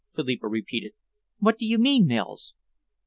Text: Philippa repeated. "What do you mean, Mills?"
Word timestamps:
Philippa 0.15 0.47
repeated. 0.47 0.93
"What 1.37 1.59
do 1.59 1.65
you 1.67 1.77
mean, 1.77 2.07
Mills?" 2.07 2.55